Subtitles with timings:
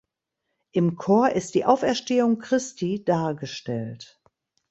[0.71, 4.19] Im Chor ist die Auferstehung Christi dargestellt.